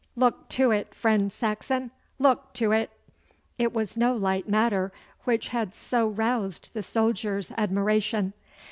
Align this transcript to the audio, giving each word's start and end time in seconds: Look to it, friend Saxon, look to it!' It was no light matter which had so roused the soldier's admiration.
Look 0.15 0.49
to 0.49 0.71
it, 0.71 0.95
friend 0.95 1.31
Saxon, 1.31 1.91
look 2.17 2.53
to 2.53 2.71
it!' 2.71 2.89
It 3.59 3.71
was 3.71 3.95
no 3.95 4.15
light 4.15 4.49
matter 4.49 4.91
which 5.25 5.49
had 5.49 5.75
so 5.75 6.07
roused 6.07 6.73
the 6.73 6.81
soldier's 6.81 7.51
admiration. 7.55 8.33